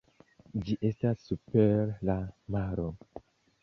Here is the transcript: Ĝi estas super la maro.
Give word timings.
Ĝi 0.69 0.77
estas 0.89 1.21
super 1.27 1.95
la 2.11 2.19
maro. 2.57 2.93